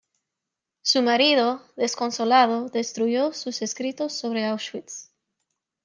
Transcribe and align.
Su 0.81 1.03
marido, 1.03 1.61
desconsolado, 1.75 2.69
destruyó 2.69 3.33
sus 3.33 3.61
escritos 3.61 4.13
sobre 4.13 4.47
Auschwitz. 4.47 5.11